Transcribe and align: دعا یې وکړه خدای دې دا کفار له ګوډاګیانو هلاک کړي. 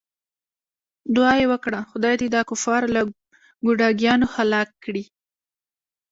دعا 1.15 1.33
یې 1.41 1.45
وکړه 1.51 1.79
خدای 1.91 2.15
دې 2.21 2.27
دا 2.35 2.41
کفار 2.49 2.81
له 2.95 3.01
ګوډاګیانو 3.65 4.27
هلاک 4.35 4.69
کړي. 4.83 5.03